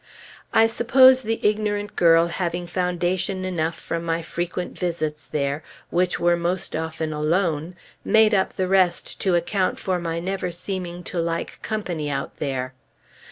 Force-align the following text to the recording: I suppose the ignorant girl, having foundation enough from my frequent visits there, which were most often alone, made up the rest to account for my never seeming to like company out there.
I 0.51 0.65
suppose 0.65 1.21
the 1.21 1.39
ignorant 1.47 1.95
girl, 1.95 2.25
having 2.25 2.65
foundation 2.65 3.45
enough 3.45 3.77
from 3.77 4.03
my 4.03 4.23
frequent 4.23 4.75
visits 4.75 5.27
there, 5.27 5.61
which 5.91 6.19
were 6.19 6.35
most 6.35 6.75
often 6.75 7.13
alone, 7.13 7.75
made 8.03 8.33
up 8.33 8.53
the 8.53 8.67
rest 8.67 9.19
to 9.21 9.35
account 9.35 9.77
for 9.77 9.99
my 9.99 10.19
never 10.19 10.49
seeming 10.49 11.03
to 11.03 11.19
like 11.19 11.61
company 11.61 12.09
out 12.09 12.37
there. 12.37 12.73